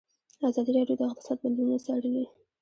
[0.49, 2.25] ازادي راډیو د اقتصاد بدلونونه څارلي.